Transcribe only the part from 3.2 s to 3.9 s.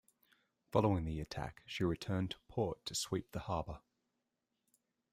the harbor.